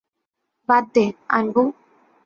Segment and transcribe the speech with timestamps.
[0.69, 1.05] বাদ দে,
[1.29, 1.63] আনবু।